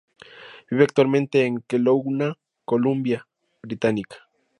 [0.71, 3.27] Vive actualmente en Kelowna, Columbia
[3.61, 4.27] Británica.